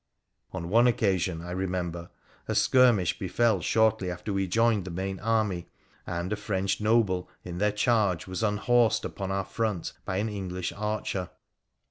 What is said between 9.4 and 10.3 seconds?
front by an